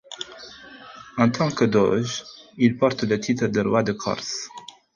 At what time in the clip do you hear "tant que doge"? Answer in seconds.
1.29-2.23